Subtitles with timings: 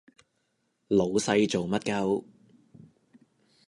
[0.87, 2.25] 老細做乜 𨳊